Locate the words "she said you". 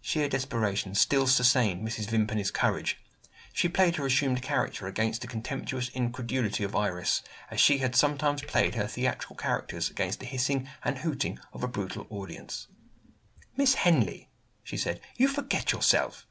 14.62-15.26